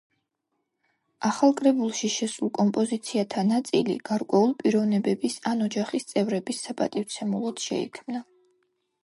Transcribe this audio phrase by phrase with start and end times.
[1.27, 8.25] ახალ კრებულში შესულ კომპოზიციათა ნაწილი გარკვეულ პიროვნებების ან ოჯახის წევრების საპატივცემულოდ შეიქმნა.